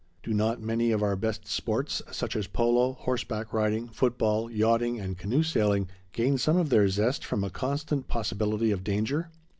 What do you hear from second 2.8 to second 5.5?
horseback riding, foot ball, yachting, and canoe